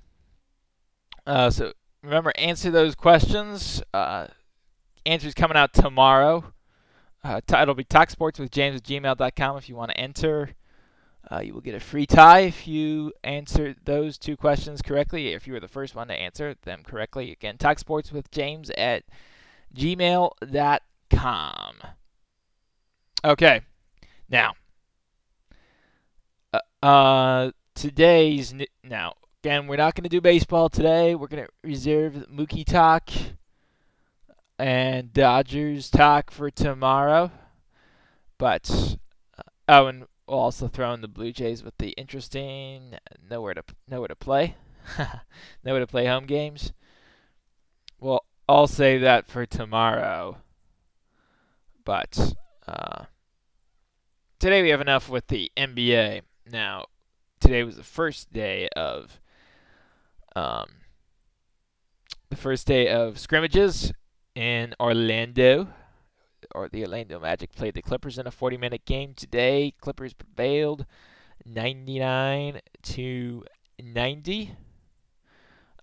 Uh, 1.27 1.51
so 1.51 1.73
remember, 2.07 2.33
answer 2.37 2.71
those 2.71 2.95
questions. 2.95 3.83
Uh, 3.93 4.29
answers 5.05 5.35
coming 5.35 5.57
out 5.57 5.73
tomorrow. 5.73 6.53
Uh, 7.23 7.41
it'll 7.61 7.75
be 7.75 7.85
talksports 7.85 8.39
with 8.39 8.51
James 8.51 8.77
at 8.77 8.85
gmail.com 8.85 9.57
if 9.57 9.69
you 9.69 9.75
want 9.75 9.91
to 9.91 9.99
enter. 9.99 10.51
Uh, 11.29 11.41
you 11.41 11.53
will 11.53 11.61
get 11.61 11.75
a 11.75 11.81
free 11.81 12.07
tie 12.07 12.41
if 12.41 12.69
you 12.69 13.13
answer 13.25 13.75
those 13.85 14.17
two 14.17 14.37
questions 14.37 14.81
correctly. 14.81 15.33
If 15.33 15.47
you 15.47 15.53
were 15.55 15.61
the 15.61 15.67
first 15.67 15.97
one 15.97 16.07
to 16.09 16.15
answer 16.15 16.55
them 16.63 16.83
correctly, 16.85 17.33
again, 17.33 17.57
talksports 17.59 18.13
with 18.13 18.31
James 18.31 18.71
at 18.79 19.03
gmail.com. 19.75 20.37
Okay, 23.25 23.61
now, 24.31 24.55
uh, 26.53 26.61
uh 26.81 27.51
today's 27.75 28.55
now 28.85 29.15
again, 29.47 29.69
we're 29.69 29.77
not 29.77 29.95
going 29.95 30.03
to 30.03 30.09
do 30.09 30.21
baseball 30.21 30.69
today. 30.69 31.15
We're 31.15 31.29
going 31.29 31.45
to 31.45 31.51
reserve 31.63 32.27
Mookie 32.29 32.67
talk 32.67 33.11
and 34.59 35.13
Dodgers 35.13 35.89
talk 35.89 36.33
for 36.33 36.51
tomorrow. 36.51 37.31
But 38.39 38.97
uh, 39.39 39.43
oh, 39.69 39.87
and 39.87 40.07
we'll 40.27 40.41
also 40.41 40.67
throw 40.67 40.93
in 40.95 41.01
the 41.01 41.07
Blue 41.07 41.31
Jays 41.31 41.63
with 41.63 41.79
the 41.79 41.91
interesting 41.91 42.97
nowhere 43.31 43.55
to 43.55 43.63
nowhere 43.87 44.09
to 44.09 44.17
play, 44.17 44.57
nowhere 45.65 45.79
to 45.79 45.87
play 45.87 46.07
home 46.07 46.27
games. 46.27 46.73
Well, 48.01 48.25
I'll 48.49 48.67
save 48.67 49.01
that 49.03 49.29
for 49.29 49.47
tomorrow. 49.47 50.39
But 51.85 52.35
uh, 52.67 53.05
today 54.41 54.63
we 54.63 54.71
have 54.71 54.81
enough 54.81 55.09
with 55.09 55.29
the 55.29 55.53
NBA. 55.57 56.23
Now, 56.51 56.87
today 57.39 57.63
was 57.63 57.77
the 57.77 57.85
first 57.85 58.33
day 58.33 58.69
of 58.75 59.21
um, 60.37 60.67
the 62.29 62.37
first 62.37 62.67
day 62.67 62.89
of 62.89 63.19
scrimmages 63.19 63.93
in 64.35 64.75
Orlando. 64.79 65.69
Or 66.55 66.69
the 66.69 66.83
Orlando 66.85 67.19
Magic 67.19 67.53
played 67.53 67.75
the 67.75 67.83
Clippers 67.83 68.19
in 68.19 68.27
a 68.27 68.31
40-minute 68.31 68.85
game 68.85 69.15
today. 69.15 69.75
Clippers 69.81 70.13
prevailed 70.13 70.87
99 71.45 72.61
to 72.83 73.45
90. 73.83 74.53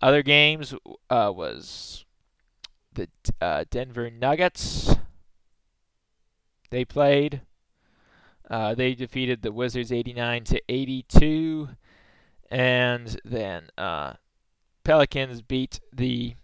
Other 0.01 0.22
games 0.22 0.74
uh, 1.10 1.31
was 1.36 2.05
the 2.93 3.10
uh, 3.41 3.65
Denver 3.69 4.10
Nuggets. 4.10 4.95
They 6.69 6.86
played. 6.86 7.41
Uh, 8.50 8.75
they 8.75 8.93
defeated 8.93 9.41
the 9.41 9.51
Wizards 9.51 9.91
89 9.91 10.43
to 10.45 10.62
82, 10.69 11.69
and 12.51 13.19
then 13.24 13.69
uh, 13.77 14.13
Pelicans 14.83 15.41
beat 15.41 15.79
the 15.91 16.35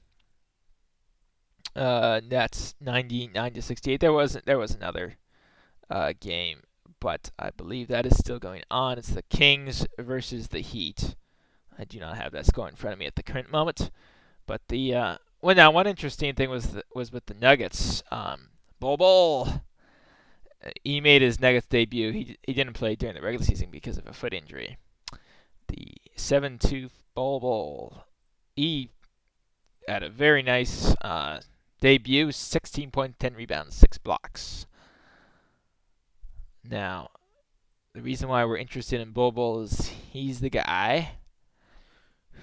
uh, 1.76 2.22
Nets 2.28 2.76
99 2.80 3.54
to 3.54 3.62
68. 3.62 4.00
There 4.00 4.14
was 4.14 4.38
there 4.46 4.58
was 4.58 4.74
another 4.74 5.16
uh, 5.90 6.14
game, 6.20 6.62
but 7.00 7.32
I 7.38 7.52
believe 7.52 7.88
that 7.88 8.06
is 8.06 8.18
still 8.18 8.40
going 8.40 8.64
on. 8.72 8.98
It's 8.98 9.10
the 9.10 9.24
Kings 9.24 9.86
versus 9.98 10.48
the 10.48 10.60
Heat. 10.60 11.16
I 11.78 11.86
do 11.86 12.00
not 12.00 12.18
have 12.18 12.32
that 12.34 12.46
score 12.46 12.68
in 12.68 12.76
front 12.76 12.94
of 12.94 13.00
me 13.00 13.06
at 13.06 13.16
the 13.16 13.24
current 13.24 13.52
moment, 13.52 13.92
but 14.46 14.62
the 14.68 14.96
uh, 14.96 15.18
well 15.42 15.56
now 15.56 15.72
one 15.72 15.88
interesting 15.88 16.34
thing 16.36 16.50
was 16.50 16.68
the, 16.68 16.84
was 16.94 17.12
with 17.12 17.26
the 17.26 17.34
Nuggets. 17.34 18.04
Um, 18.12 18.50
Bol 18.80 18.98
Bol. 18.98 19.48
He 20.84 21.00
made 21.00 21.22
his 21.22 21.40
Nuggets 21.40 21.68
debut. 21.68 22.12
He 22.12 22.38
he 22.44 22.54
didn't 22.54 22.74
play 22.74 22.96
during 22.96 23.16
the 23.16 23.22
regular 23.22 23.46
season 23.46 23.70
because 23.72 23.98
of 23.98 24.08
a 24.08 24.14
foot 24.14 24.34
injury. 24.34 24.78
The 25.68 25.94
seven-tooth 26.16 27.04
Bol 27.14 27.40
Bol 27.40 28.04
he 28.60 28.90
had 29.88 30.04
a 30.04 30.10
very 30.10 30.44
nice 30.44 30.94
uh, 31.02 31.40
debut 31.80 32.28
16.10 32.28 33.38
rebounds, 33.38 33.76
6 33.78 33.98
blocks. 34.00 34.66
Now, 36.70 37.10
the 37.94 38.02
reason 38.02 38.28
why 38.28 38.44
we're 38.44 38.58
interested 38.58 39.00
in 39.00 39.12
Bol 39.12 39.32
Bol 39.32 39.62
is 39.62 39.88
he's 39.88 40.42
the 40.42 40.50
guy 40.50 41.12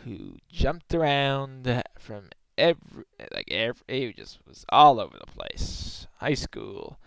who 0.04 0.36
jumped 0.48 0.94
around 0.94 1.82
from 1.98 2.30
every 2.56 3.04
like 3.32 3.50
every 3.50 3.82
he 3.86 4.12
just 4.14 4.38
was 4.48 4.64
all 4.70 4.98
over 4.98 5.18
the 5.18 5.30
place. 5.30 6.06
High 6.16 6.34
school. 6.34 6.98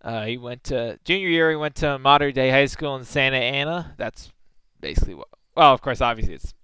Uh, 0.00 0.24
he 0.24 0.38
went 0.38 0.64
to 0.64 0.98
junior 1.04 1.28
year. 1.28 1.50
He 1.50 1.56
went 1.56 1.76
to 1.76 1.98
Mater 1.98 2.32
Dei 2.32 2.50
High 2.50 2.66
School 2.66 2.96
in 2.96 3.04
Santa 3.04 3.36
Ana. 3.36 3.94
That's 3.98 4.32
basically 4.80 5.14
what. 5.14 5.28
Well, 5.54 5.72
of 5.72 5.82
course, 5.82 6.00
obviously 6.00 6.34
it's 6.34 6.54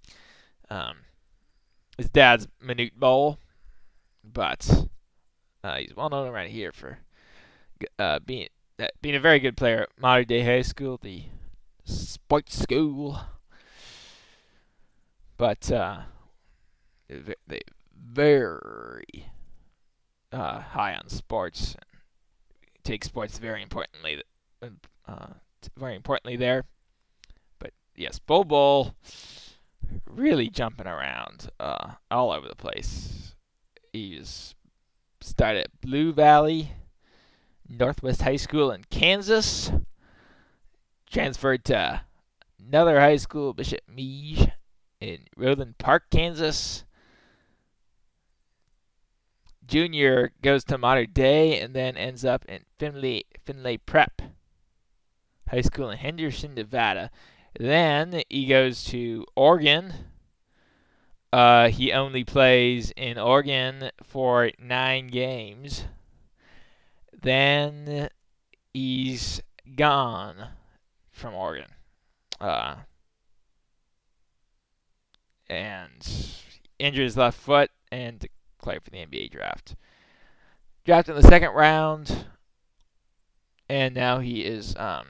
um, 0.71 0.97
his 2.01 2.09
dad's 2.09 2.49
Manute 2.65 2.95
Bol, 2.97 3.39
but 4.25 4.87
uh, 5.63 5.77
he's 5.77 5.95
well 5.95 6.09
known 6.09 6.29
around 6.29 6.49
here 6.49 6.73
for 6.73 6.99
uh, 7.99 8.19
being 8.21 8.49
uh, 8.79 8.87
being 9.03 9.15
a 9.15 9.21
very 9.21 9.39
good 9.39 9.55
player 9.55 9.83
at 9.83 9.91
Mater 10.01 10.25
Dei 10.25 10.43
High 10.43 10.63
School, 10.63 10.99
the 11.03 11.25
sports 11.85 12.59
school. 12.59 13.21
But 15.37 15.71
uh, 15.71 15.99
they 17.09 17.61
very 17.95 19.27
uh, 20.33 20.61
high 20.61 20.95
on 20.95 21.07
sports. 21.11 21.77
Take 22.83 23.05
sports 23.05 23.37
very 23.37 23.63
importantly, 23.63 24.23
uh, 24.63 25.27
very 25.77 25.97
importantly 25.97 26.37
there. 26.37 26.65
But 27.59 27.73
yes, 27.95 28.19
Bol 28.19 28.45
Bol 28.45 28.95
really 30.07 30.49
jumping 30.49 30.87
around 30.87 31.51
uh, 31.59 31.93
all 32.11 32.33
over 32.33 32.49
the 32.49 32.57
place. 32.57 33.35
He's 33.93 34.55
started 35.21 35.65
at 35.65 35.81
Blue 35.81 36.13
Valley 36.13 36.73
Northwest 37.69 38.23
High 38.23 38.37
School 38.37 38.71
in 38.73 38.85
Kansas. 38.91 39.71
Transferred 41.11 41.65
to 41.67 42.03
another 42.59 43.01
high 43.01 43.17
school, 43.17 43.53
Bishop 43.53 43.81
Miege, 43.93 44.53
in 45.01 45.27
Roeland 45.37 45.79
Park, 45.79 46.05
Kansas. 46.11 46.85
Junior 49.67 50.33
goes 50.43 50.65
to 50.65 50.79
Mater 50.79 51.07
Dei 51.07 51.61
and 51.61 51.75
then 51.75 51.97
ends 51.97 52.25
up 52.25 52.45
in 52.47 52.65
Findlay 52.79 53.25
Findlay 53.45 53.77
Prep 53.79 54.21
High 55.49 55.61
School 55.61 55.91
in 55.91 55.99
Henderson, 55.99 56.55
Nevada. 56.55 57.11
Then 57.59 58.23
he 58.29 58.47
goes 58.47 58.85
to 58.85 59.27
Oregon. 59.37 59.93
Uh, 61.33 61.69
he 61.69 61.93
only 61.93 62.25
plays 62.25 62.93
in 62.97 63.19
Oregon 63.19 63.91
for 64.03 64.51
nine 64.59 65.09
games. 65.09 65.85
Then 67.23 68.09
he's 68.73 69.41
gone 69.77 70.49
from 71.11 71.35
Oregon. 71.35 71.69
Uh, 72.41 72.77
and 75.49 76.09
injured 76.79 77.05
his 77.05 77.17
left 77.17 77.39
foot 77.39 77.71
and 77.93 78.19
declared 78.19 78.83
for 78.83 78.91
the 78.91 78.99
NBA 78.99 79.31
draft. 79.31 79.75
Drafted 80.85 81.17
in 81.17 81.23
the 81.23 81.29
second 81.29 81.51
round, 81.53 82.27
and 83.69 83.95
now 83.95 84.21
he 84.21 84.45
is 84.45 84.75
um, 84.77 85.07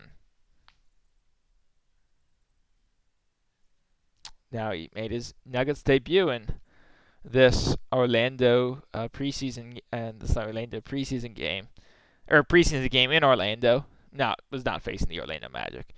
now 4.53 4.73
he 4.73 4.91
made 4.95 5.11
his 5.11 5.35
Nuggets 5.47 5.83
debut 5.83 6.31
in 6.31 6.47
this 7.25 7.77
Orlando 7.93 8.83
uh, 8.95 9.09
preseason 9.09 9.79
and 9.93 10.21
this 10.21 10.37
Orlando 10.37 10.81
preseason 10.81 11.35
game 11.35 11.69
or 12.31 12.43
preseason 12.43 12.89
game 12.91 13.11
in 13.11 13.25
Orlando. 13.25 13.87
No, 14.13 14.35
was 14.51 14.65
not 14.65 14.83
facing 14.83 15.09
the 15.09 15.21
Orlando 15.21 15.49
Magic, 15.49 15.95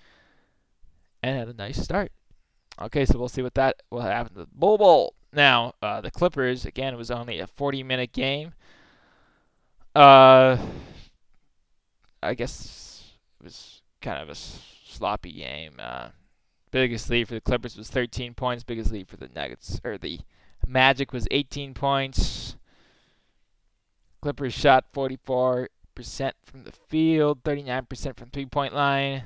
and 1.23 1.39
had 1.39 1.49
a 1.49 1.55
nice 1.55 1.83
start. 1.83 2.13
Okay, 2.81 3.05
so 3.05 3.19
we'll 3.19 3.29
see 3.29 3.43
what 3.43 3.55
that 3.55 3.77
will 3.91 4.01
happen 4.01 4.35
to 4.35 4.47
Bol. 4.53 5.15
Now, 5.33 5.75
uh, 5.83 6.01
the 6.01 6.11
Clippers 6.11 6.65
again. 6.65 6.95
It 6.95 6.99
was 6.99 7.11
only 7.11 7.39
a 7.39 7.47
40-minute 7.47 8.13
game. 8.13 8.53
Uh, 9.95 10.59
I 12.23 12.35
guess 12.35 13.13
it 13.41 13.45
was 13.45 13.83
kind 14.01 14.23
of 14.23 14.29
a 14.29 14.35
sloppy 14.35 15.33
game. 15.33 15.75
Uh, 15.79 16.09
biggest 16.73 17.09
lead 17.09 17.29
for 17.29 17.35
the 17.35 17.41
Clippers 17.41 17.77
was 17.77 17.89
13 17.89 18.35
points. 18.35 18.65
Biggest 18.65 18.91
lead 18.91 19.09
for 19.09 19.17
the 19.17 19.29
Nuggets 19.29 19.81
or 19.85 19.97
the 19.97 20.21
Magic 20.67 21.13
was 21.13 21.29
18 21.31 21.75
points. 21.75 22.57
Clippers 24.21 24.53
shot 24.53 24.87
44 24.93 25.69
percent 25.95 26.35
from 26.45 26.65
the 26.65 26.73
field, 26.73 27.43
39% 27.45 28.17
from 28.17 28.31
three-point 28.31 28.75
line, 28.75 29.25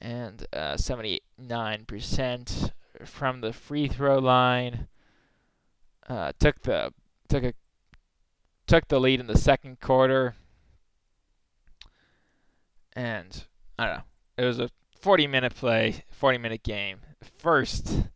and 0.00 0.46
uh, 0.52 0.74
79% 0.74 2.70
from 3.04 3.40
the 3.40 3.52
free 3.52 3.88
throw 3.88 4.18
line. 4.18 4.88
Uh, 6.08 6.32
took 6.38 6.62
the 6.62 6.92
took 7.28 7.42
a 7.42 7.52
took 8.66 8.86
the 8.86 9.00
lead 9.00 9.18
in 9.18 9.26
the 9.26 9.36
second 9.36 9.80
quarter, 9.80 10.36
and 12.92 13.44
I 13.76 13.86
don't 13.86 13.96
know. 13.96 14.02
It 14.38 14.44
was 14.44 14.60
a 14.60 14.70
40-minute 15.06 15.54
play, 15.54 16.02
40-minute 16.20 16.64
game, 16.64 16.98
first 17.38 18.08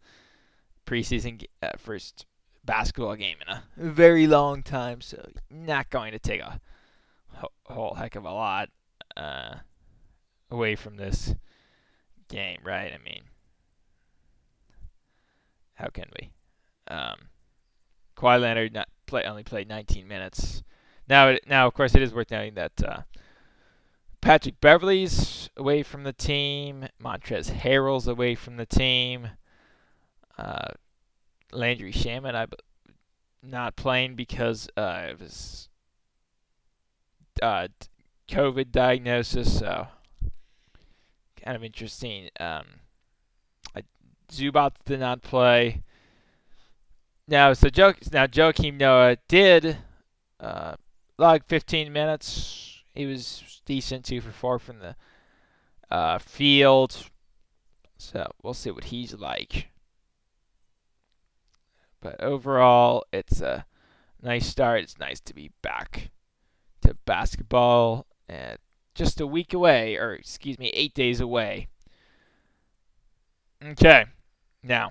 preseason, 0.84 1.40
uh, 1.62 1.68
first 1.78 2.26
basketball 2.64 3.14
game 3.14 3.36
in 3.46 3.54
a 3.54 3.62
very 3.76 4.26
long 4.26 4.64
time. 4.64 5.00
So 5.00 5.24
not 5.48 5.88
going 5.90 6.10
to 6.10 6.18
take 6.18 6.40
a 6.40 6.60
whole 7.62 7.94
heck 7.94 8.16
of 8.16 8.24
a 8.24 8.32
lot 8.32 8.70
uh, 9.16 9.54
away 10.50 10.74
from 10.74 10.96
this 10.96 11.32
game, 12.28 12.58
right? 12.64 12.92
I 12.92 12.98
mean, 13.04 13.22
how 15.74 15.90
can 15.90 16.06
we? 16.20 16.32
Um, 16.88 17.28
Kawhi 18.16 18.40
Leonard 18.40 18.74
not 18.74 18.88
play 19.06 19.22
only 19.22 19.44
played 19.44 19.68
19 19.68 20.08
minutes. 20.08 20.64
Now, 21.08 21.36
now 21.46 21.68
of 21.68 21.74
course, 21.74 21.94
it 21.94 22.02
is 22.02 22.12
worth 22.12 22.32
noting 22.32 22.54
that 22.54 22.72
uh, 22.84 23.02
Patrick 24.20 24.60
Beverley's 24.60 25.48
away 25.56 25.82
from 25.82 26.04
the 26.04 26.12
team. 26.12 26.86
Montrezl 27.02 27.52
Harrell's 27.52 28.06
away 28.06 28.34
from 28.34 28.56
the 28.56 28.66
team. 28.66 29.30
Uh, 30.36 30.68
Landry 31.52 31.92
Shamet, 31.92 32.34
I 32.34 32.46
not 33.42 33.76
playing 33.76 34.14
because 34.14 34.68
uh, 34.76 35.06
of 35.10 35.20
his 35.20 35.68
uh, 37.42 37.68
COVID 38.28 38.70
diagnosis, 38.70 39.58
so 39.58 39.88
kind 41.42 41.56
of 41.56 41.64
interesting. 41.64 42.28
Um, 42.38 42.64
Zubac 44.30 44.72
did 44.84 45.00
not 45.00 45.22
play. 45.22 45.82
Now, 47.26 47.52
so 47.52 47.68
jo- 47.68 47.94
now 48.12 48.26
Joakim 48.26 48.78
Noah 48.78 49.16
did 49.28 49.78
uh, 50.38 50.74
log 51.18 51.44
15 51.46 51.92
minutes. 51.92 52.69
He 53.00 53.06
was 53.06 53.62
decent, 53.64 54.04
two 54.04 54.20
for 54.20 54.30
four 54.30 54.58
from 54.58 54.80
the 54.80 54.94
uh, 55.90 56.18
field. 56.18 57.08
So 57.96 58.30
we'll 58.42 58.52
see 58.52 58.70
what 58.70 58.84
he's 58.84 59.14
like. 59.14 59.70
But 62.02 62.22
overall, 62.22 63.04
it's 63.10 63.40
a 63.40 63.64
nice 64.20 64.46
start. 64.46 64.82
It's 64.82 64.98
nice 64.98 65.18
to 65.20 65.34
be 65.34 65.50
back 65.62 66.10
to 66.82 66.92
basketball 67.06 68.04
and 68.28 68.58
just 68.94 69.18
a 69.18 69.26
week 69.26 69.54
away, 69.54 69.96
or 69.96 70.12
excuse 70.12 70.58
me, 70.58 70.68
eight 70.74 70.92
days 70.92 71.20
away. 71.20 71.68
Okay, 73.64 74.04
now 74.62 74.90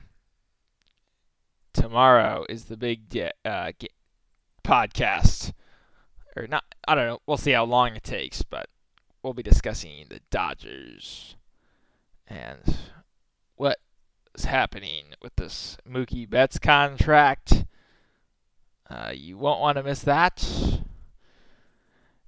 tomorrow 1.74 2.44
is 2.50 2.66
the 2.66 2.78
big 2.78 3.32
uh, 3.46 3.72
podcast, 4.64 5.54
or 6.36 6.48
not? 6.48 6.64
I 6.88 6.96
don't 6.96 7.08
know. 7.08 7.20
We'll 7.26 7.38
see 7.38 7.52
how 7.52 7.66
long 7.66 7.96
it 7.96 8.04
takes, 8.04 8.42
but 8.42 8.68
we'll 9.22 9.34
be 9.34 9.44
discussing 9.44 10.06
the 10.10 10.22
Dodgers 10.30 11.36
and 12.28 12.78
what 13.56 13.80
is 14.36 14.46
happening 14.46 15.06
with 15.22 15.36
this 15.36 15.78
Mookie 15.88 16.30
Betts 16.30 16.60
contract. 16.60 17.66
Uh, 18.90 19.12
you 19.14 19.38
won't 19.38 19.60
want 19.60 19.78
to 19.78 19.84
miss 19.84 20.02
that. 20.02 20.44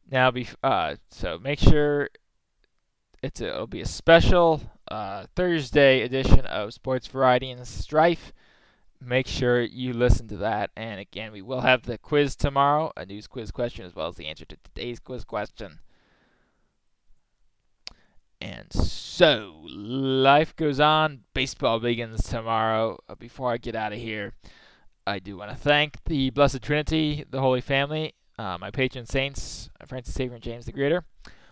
Now, 0.09 0.29
be 0.29 0.47
uh, 0.61 0.95
so 1.09 1.39
make 1.39 1.59
sure 1.59 2.09
it's 3.23 3.39
a, 3.39 3.47
it'll 3.47 3.67
be 3.67 3.81
a 3.81 3.85
special 3.85 4.61
uh, 4.89 5.25
Thursday 5.35 6.01
edition 6.01 6.41
of 6.41 6.73
Sports 6.73 7.07
Variety 7.07 7.49
and 7.49 7.65
Strife. 7.65 8.33
Make 9.03 9.25
sure 9.25 9.61
you 9.61 9.93
listen 9.93 10.27
to 10.27 10.37
that. 10.37 10.69
And 10.77 10.99
again, 10.99 11.31
we 11.31 11.41
will 11.41 11.61
have 11.61 11.83
the 11.83 11.97
quiz 11.97 12.35
tomorrow, 12.35 12.91
a 12.95 13.03
news 13.03 13.25
quiz 13.25 13.49
question, 13.49 13.83
as 13.83 13.95
well 13.95 14.07
as 14.07 14.15
the 14.15 14.27
answer 14.27 14.45
to 14.45 14.57
today's 14.63 14.99
quiz 14.99 15.23
question. 15.23 15.79
And 18.39 18.71
so, 18.71 19.61
life 19.65 20.55
goes 20.55 20.79
on. 20.79 21.21
Baseball 21.33 21.79
begins 21.79 22.23
tomorrow. 22.23 22.99
Uh, 23.09 23.15
before 23.15 23.51
I 23.51 23.57
get 23.57 23.75
out 23.75 23.91
of 23.91 23.99
here, 23.99 24.33
I 25.07 25.17
do 25.17 25.35
want 25.37 25.49
to 25.49 25.57
thank 25.57 26.03
the 26.05 26.29
Blessed 26.29 26.61
Trinity, 26.61 27.25
the 27.27 27.41
Holy 27.41 27.61
Family, 27.61 28.13
uh, 28.37 28.57
my 28.59 28.69
patron 28.69 29.07
saints, 29.07 29.69
Francis 29.87 30.13
Xavier 30.13 30.35
and 30.35 30.43
James 30.43 30.65
the 30.65 30.71
Greater, 30.71 31.05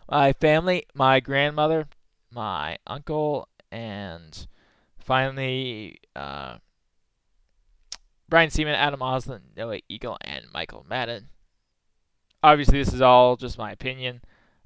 my 0.09 0.33
family, 0.33 0.85
my 0.93 1.19
grandmother, 1.19 1.87
my 2.31 2.77
uncle, 2.85 3.47
and 3.71 4.47
finally 4.97 5.99
uh, 6.15 6.57
Brian 8.29 8.49
Seaman, 8.49 8.75
Adam 8.75 8.99
Oslin, 8.99 9.41
Noah 9.55 9.79
Eagle, 9.89 10.17
and 10.21 10.45
Michael 10.53 10.85
Madden. 10.87 11.29
Obviously, 12.43 12.79
this 12.79 12.93
is 12.93 13.01
all 13.01 13.35
just 13.35 13.57
my 13.57 13.71
opinion. 13.71 14.21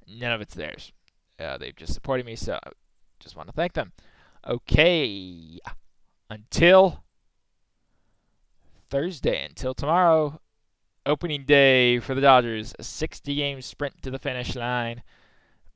None 0.07 0.31
of 0.31 0.41
it's 0.41 0.53
theirs. 0.53 0.91
Uh, 1.39 1.57
they've 1.57 1.75
just 1.75 1.93
supported 1.93 2.25
me, 2.25 2.35
so 2.35 2.59
I 2.63 2.71
just 3.19 3.35
want 3.35 3.47
to 3.47 3.53
thank 3.53 3.73
them. 3.73 3.93
Okay, 4.47 5.59
until 6.29 7.03
Thursday, 8.89 9.45
until 9.45 9.73
tomorrow, 9.73 10.41
opening 11.05 11.45
day 11.45 11.99
for 11.99 12.13
the 12.13 12.21
Dodgers, 12.21 12.75
a 12.77 12.83
60 12.83 13.35
game 13.35 13.61
sprint 13.61 14.01
to 14.03 14.11
the 14.11 14.19
finish 14.19 14.55
line 14.55 15.01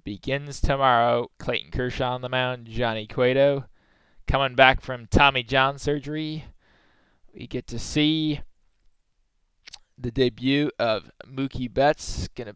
begins 0.04 0.62
tomorrow. 0.62 1.32
Clayton 1.40 1.72
Kershaw 1.72 2.14
on 2.14 2.22
the 2.22 2.30
mound, 2.30 2.68
Johnny 2.68 3.08
Cueto 3.08 3.66
coming 4.28 4.56
back 4.56 4.82
from 4.82 5.08
Tommy 5.08 5.42
John 5.42 5.80
surgery. 5.80 6.46
We 7.38 7.46
get 7.46 7.68
to 7.68 7.78
see 7.78 8.42
the 9.96 10.10
debut 10.10 10.72
of 10.80 11.12
Mookie 11.24 11.72
Betts. 11.72 12.28
Gonna, 12.30 12.56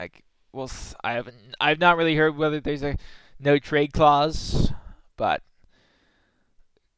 like, 0.00 0.24
well, 0.50 0.70
I 1.04 1.12
haven't, 1.12 1.36
I've 1.60 1.78
not 1.78 1.98
really 1.98 2.16
heard 2.16 2.36
whether 2.36 2.58
there's 2.58 2.82
a 2.82 2.96
no 3.38 3.58
trade 3.58 3.92
clause, 3.92 4.72
but 5.18 5.42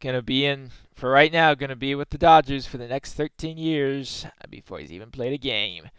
gonna 0.01 0.23
be 0.23 0.47
in 0.47 0.71
for 0.95 1.11
right 1.11 1.33
now. 1.33 1.53
Gonna 1.55 1.75
be 1.75 1.97
with 1.97 2.11
the 2.11 2.19
Dodgers 2.19 2.67
for 2.67 2.79
the 2.79 2.87
next 2.87 3.15
13 3.15 3.59
years 3.59 4.25
before 4.49 4.79
he's 4.79 4.93
even 4.93 5.11
played 5.11 5.33
a 5.33 5.39
game. 5.39 5.91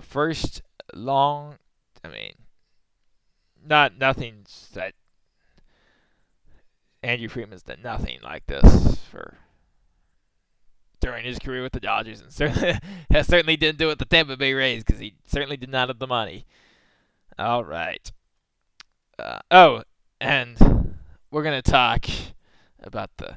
First 0.00 0.62
long, 0.92 1.58
I 2.04 2.08
mean, 2.08 2.32
not 3.64 3.96
nothing 3.96 4.46
that 4.74 4.94
Andrew 7.04 7.28
Friedman's 7.28 7.62
done 7.62 7.82
nothing 7.82 8.18
like 8.20 8.46
this 8.48 8.96
for 8.96 9.38
during 11.00 11.24
his 11.24 11.38
career 11.38 11.62
with 11.62 11.72
the 11.72 11.80
Dodgers, 11.80 12.20
and 12.20 12.32
certainly 12.32 12.78
certainly 13.22 13.56
didn't 13.56 13.78
do 13.78 13.86
it 13.86 13.92
with 13.92 13.98
the 13.98 14.04
Tampa 14.04 14.36
Bay 14.36 14.54
Rays 14.54 14.84
because 14.84 15.00
he 15.00 15.14
certainly 15.26 15.56
did 15.56 15.70
not 15.70 15.88
have 15.88 15.98
the 15.98 16.06
money. 16.06 16.46
All 17.38 17.64
right. 17.64 18.10
Uh, 19.18 19.40
oh, 19.50 19.82
and 20.20 20.96
we're 21.30 21.42
gonna 21.42 21.62
talk 21.62 22.06
about 22.82 23.10
the 23.18 23.36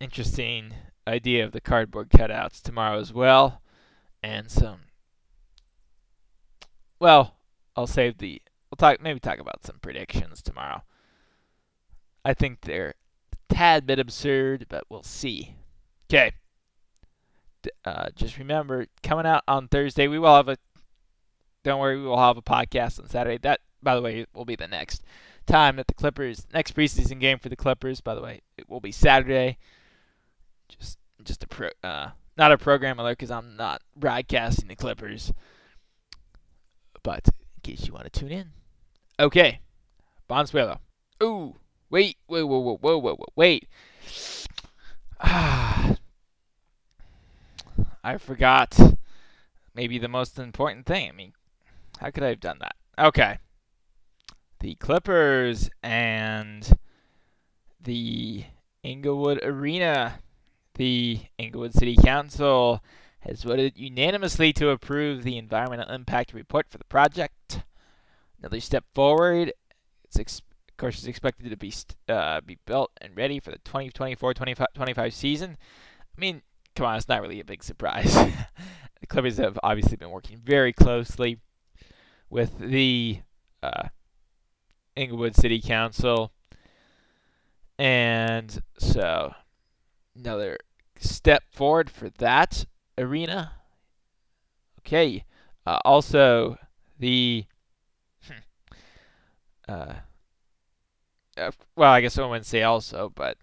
interesting 0.00 0.74
idea 1.06 1.44
of 1.44 1.52
the 1.52 1.60
cardboard 1.60 2.10
cutouts 2.10 2.60
tomorrow 2.60 2.98
as 2.98 3.12
well, 3.12 3.62
and 4.22 4.50
some. 4.50 4.80
Well, 6.98 7.36
I'll 7.76 7.86
save 7.86 8.18
the. 8.18 8.42
We'll 8.70 8.76
talk. 8.76 9.00
Maybe 9.00 9.20
talk 9.20 9.38
about 9.38 9.64
some 9.64 9.78
predictions 9.80 10.42
tomorrow. 10.42 10.82
I 12.24 12.34
think 12.34 12.62
they're 12.62 12.94
tad 13.48 13.86
bit 13.86 13.98
absurd, 13.98 14.66
but 14.68 14.84
we'll 14.88 15.02
see. 15.02 15.54
Okay. 16.08 16.32
Uh, 17.84 18.08
just 18.14 18.38
remember, 18.38 18.86
coming 19.02 19.26
out 19.26 19.42
on 19.48 19.68
Thursday, 19.68 20.06
we 20.08 20.18
will 20.18 20.34
have 20.34 20.48
a. 20.48 20.56
Don't 21.64 21.80
worry, 21.80 21.98
we 21.98 22.06
will 22.06 22.18
have 22.18 22.36
a 22.36 22.42
podcast 22.42 23.00
on 23.00 23.08
Saturday. 23.08 23.38
That, 23.38 23.60
by 23.82 23.96
the 23.96 24.02
way, 24.02 24.24
will 24.34 24.44
be 24.44 24.54
the 24.54 24.68
next 24.68 25.02
time 25.46 25.76
that 25.76 25.88
the 25.88 25.94
Clippers 25.94 26.46
next 26.52 26.76
preseason 26.76 27.18
game 27.20 27.38
for 27.38 27.48
the 27.48 27.56
Clippers. 27.56 28.00
By 28.00 28.14
the 28.14 28.22
way, 28.22 28.42
it 28.56 28.68
will 28.68 28.80
be 28.80 28.92
Saturday. 28.92 29.58
Just, 30.68 30.98
just 31.24 31.42
a 31.42 31.48
pro, 31.48 31.70
uh, 31.82 32.10
not 32.36 32.52
a 32.52 32.58
program 32.58 33.00
alert 33.00 33.18
because 33.18 33.30
I'm 33.30 33.56
not 33.56 33.82
broadcasting 33.96 34.68
the 34.68 34.76
Clippers. 34.76 35.32
But 37.02 37.28
in 37.28 37.62
case 37.62 37.86
you 37.86 37.92
want 37.92 38.12
to 38.12 38.20
tune 38.20 38.32
in, 38.32 38.50
okay, 39.18 39.60
Bonsuelo. 40.28 40.78
Ooh, 41.22 41.56
wait, 41.90 42.16
wait, 42.28 42.42
whoa, 42.42 42.58
whoa, 42.58 42.76
whoa, 42.76 42.98
whoa, 42.98 43.14
whoa, 43.14 43.26
wait. 43.34 43.68
Ah. 45.20 45.96
I 48.04 48.18
forgot 48.18 48.78
maybe 49.74 49.98
the 49.98 50.08
most 50.08 50.38
important 50.38 50.86
thing. 50.86 51.08
I 51.08 51.12
mean, 51.12 51.32
how 52.00 52.10
could 52.10 52.22
I 52.22 52.28
have 52.28 52.40
done 52.40 52.58
that? 52.60 52.76
Okay. 52.98 53.38
The 54.60 54.74
Clippers 54.76 55.68
and 55.82 56.78
the 57.80 58.44
Inglewood 58.82 59.40
Arena. 59.42 60.20
The 60.74 61.20
Inglewood 61.38 61.72
City 61.72 61.96
Council 61.96 62.82
has 63.20 63.42
voted 63.42 63.76
unanimously 63.76 64.52
to 64.54 64.70
approve 64.70 65.22
the 65.22 65.38
environmental 65.38 65.90
impact 65.90 66.32
report 66.32 66.66
for 66.68 66.78
the 66.78 66.84
project. 66.84 67.62
Another 68.38 68.60
step 68.60 68.84
forward. 68.94 69.52
It's 70.04 70.18
ex- 70.18 70.42
course, 70.76 70.98
it's 70.98 71.06
expected 71.06 71.50
to 71.50 71.56
be 71.56 71.72
uh, 72.08 72.40
be 72.40 72.58
built 72.66 72.92
and 73.00 73.16
ready 73.16 73.40
for 73.40 73.50
the 73.50 73.58
2024-25 73.58 75.12
season. 75.12 75.56
I 76.16 76.20
mean, 76.20 76.42
come 76.74 76.86
on, 76.86 76.96
it's 76.96 77.08
not 77.08 77.22
really 77.22 77.40
a 77.40 77.44
big 77.44 77.62
surprise. 77.62 78.14
the 79.00 79.06
Clippers 79.08 79.38
have 79.38 79.58
obviously 79.62 79.96
been 79.96 80.10
working 80.10 80.40
very 80.44 80.72
closely 80.72 81.38
with 82.30 82.58
the 82.58 83.20
uh, 83.62 83.88
Inglewood 84.94 85.36
City 85.36 85.60
Council, 85.60 86.32
and 87.78 88.62
so 88.78 89.34
another 90.16 90.58
step 90.98 91.44
forward 91.50 91.90
for 91.90 92.10
that 92.18 92.64
arena. 92.98 93.52
Okay. 94.80 95.24
Uh, 95.66 95.78
also, 95.84 96.56
the 96.98 97.44
uh, 99.68 99.72
uh, 99.72 99.94
well, 101.76 101.92
I 101.92 102.00
guess 102.00 102.18
say 102.42 102.62
also, 102.62 103.12
but 103.14 103.36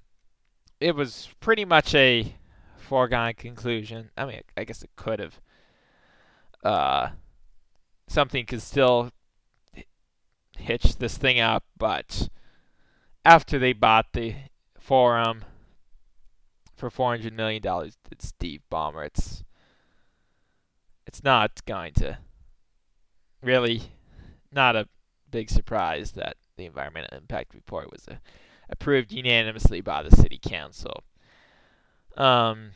it 0.79 0.95
was 0.95 1.29
pretty 1.39 1.65
much 1.65 1.93
a 1.95 2.35
foregone 2.77 3.33
conclusion. 3.33 4.09
I 4.17 4.25
mean, 4.25 4.41
I 4.57 4.63
guess 4.63 4.83
it 4.83 4.89
could 4.95 5.19
have. 5.19 5.39
Uh, 6.63 7.09
something 8.07 8.45
could 8.45 8.61
still 8.61 9.11
hitch 10.57 10.97
this 10.97 11.17
thing 11.17 11.39
up, 11.39 11.63
but 11.77 12.29
after 13.25 13.59
they 13.59 13.73
bought 13.73 14.13
the 14.13 14.35
forum 14.79 15.45
for 16.75 16.89
four 16.89 17.11
hundred 17.11 17.33
million 17.33 17.61
dollars, 17.61 17.97
it's 18.11 18.27
Steve 18.27 18.61
Ballmer. 18.71 19.05
It's 19.05 19.43
it's 21.05 21.23
not 21.23 21.63
going 21.65 21.93
to 21.93 22.17
really 23.41 23.83
not 24.51 24.75
a 24.75 24.87
big 25.29 25.49
surprise 25.49 26.11
that 26.13 26.37
the 26.57 26.65
environmental 26.65 27.17
impact 27.17 27.53
report 27.53 27.91
was 27.91 28.07
uh, 28.07 28.15
approved 28.69 29.11
unanimously 29.11 29.81
by 29.81 30.03
the 30.03 30.15
city 30.15 30.39
council. 30.41 31.03
Um, 32.17 32.71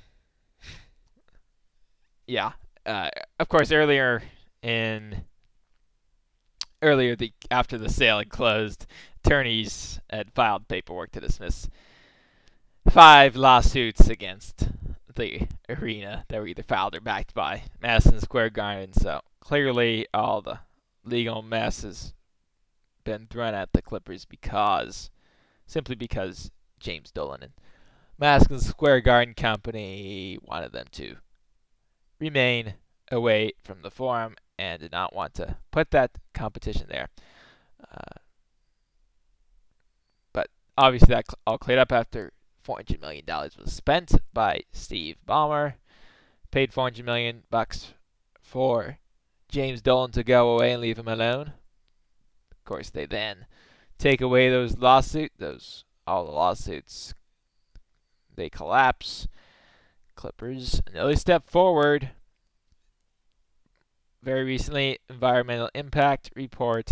yeah, 2.25 2.53
uh, 2.85 3.09
of 3.39 3.49
course, 3.49 3.71
earlier 3.71 4.23
in 4.61 5.23
earlier 6.81 7.15
the 7.15 7.31
after 7.51 7.77
the 7.77 7.89
sale 7.89 8.17
had 8.17 8.29
closed, 8.29 8.85
attorneys 9.23 9.99
had 10.09 10.31
filed 10.33 10.67
paperwork 10.67 11.11
to 11.11 11.19
dismiss 11.19 11.69
five 12.89 13.35
lawsuits 13.35 14.09
against 14.09 14.69
the 15.15 15.47
arena 15.69 16.25
that 16.29 16.39
were 16.39 16.47
either 16.47 16.63
filed 16.63 16.95
or 16.95 17.01
backed 17.01 17.33
by 17.33 17.63
Madison 17.81 18.19
Square 18.19 18.51
Garden. 18.51 18.93
So 18.93 19.21
clearly, 19.39 20.07
all 20.13 20.41
the 20.41 20.59
legal 21.03 21.41
mess 21.41 21.83
has 21.83 22.13
been 23.07 23.25
thrown 23.25 23.53
at 23.53 23.71
the 23.71 23.81
Clippers 23.81 24.25
because, 24.25 25.09
simply 25.65 25.95
because 25.95 26.51
James 26.77 27.09
Dolan 27.09 27.41
and 27.41 27.53
Madison 28.19 28.59
Square 28.59 28.99
Garden 29.01 29.33
Company 29.33 30.37
wanted 30.41 30.73
them 30.73 30.87
to 30.91 31.15
remain 32.19 32.73
away 33.09 33.53
from 33.63 33.81
the 33.81 33.89
forum 33.89 34.35
and 34.59 34.81
did 34.81 34.91
not 34.91 35.15
want 35.15 35.33
to 35.35 35.55
put 35.71 35.91
that 35.91 36.17
competition 36.33 36.87
there. 36.89 37.07
Uh, 37.81 38.19
but 40.33 40.49
obviously, 40.77 41.13
that 41.13 41.27
all 41.45 41.57
cleared 41.57 41.79
up 41.79 41.93
after 41.93 42.33
$400 42.67 42.99
million 42.99 43.23
was 43.25 43.71
spent 43.71 44.15
by 44.33 44.63
Steve 44.73 45.15
Ballmer. 45.25 45.75
Paid 46.51 46.73
400 46.73 47.05
million 47.05 47.43
bucks 47.49 47.93
for 48.41 48.97
James 49.47 49.81
Dolan 49.81 50.11
to 50.11 50.25
go 50.25 50.49
away 50.49 50.73
and 50.73 50.81
leave 50.81 50.99
him 50.99 51.07
alone. 51.07 51.53
Of 52.67 52.69
course, 52.69 52.89
they 52.89 53.05
then 53.05 53.45
take 53.97 54.19
away 54.19 54.49
those 54.49 54.77
lawsuits, 54.77 55.33
those 55.37 55.85
all 56.05 56.25
the 56.25 56.33
lawsuits 56.33 57.13
they 58.35 58.49
collapse. 58.49 59.29
Clippers, 60.15 60.81
another 60.85 61.15
step 61.15 61.47
forward. 61.47 62.09
Very 64.21 64.43
recently, 64.43 64.99
environmental 65.09 65.69
impact 65.73 66.29
report 66.35 66.91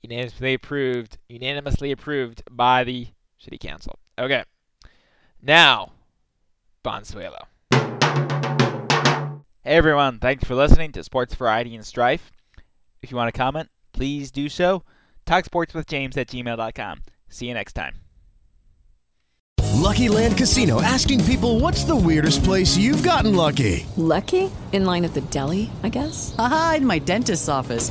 unanimously 0.00 0.54
approved, 0.54 1.18
unanimously 1.28 1.90
approved 1.90 2.44
by 2.48 2.84
the 2.84 3.08
city 3.36 3.58
council. 3.58 3.98
Okay, 4.16 4.44
now 5.42 5.90
Bonsuelo. 6.84 7.46
Hey 9.64 9.74
everyone, 9.74 10.20
thanks 10.20 10.44
for 10.44 10.54
listening 10.54 10.92
to 10.92 11.02
Sports 11.02 11.34
Variety 11.34 11.74
and 11.74 11.84
Strife. 11.84 12.30
If 13.02 13.10
you 13.10 13.16
want 13.16 13.34
to 13.34 13.36
comment, 13.36 13.70
please 13.98 14.30
do 14.30 14.48
so. 14.48 14.84
TalkSportsWithJames 15.26 16.16
at 16.16 16.28
gmail.com. 16.28 17.02
See 17.28 17.48
you 17.48 17.54
next 17.54 17.72
time. 17.72 17.94
Lucky 19.74 20.08
Land 20.08 20.36
Casino 20.36 20.80
asking 20.80 21.24
people 21.24 21.58
what's 21.58 21.84
the 21.84 21.96
weirdest 21.96 22.44
place 22.44 22.76
you've 22.76 23.02
gotten 23.02 23.34
lucky? 23.34 23.86
Lucky? 23.96 24.50
In 24.72 24.84
line 24.84 25.04
at 25.04 25.14
the 25.14 25.22
deli, 25.22 25.70
I 25.82 25.88
guess? 25.88 26.34
Aha, 26.38 26.74
in 26.76 26.86
my 26.86 26.98
dentist's 26.98 27.48
office. 27.48 27.90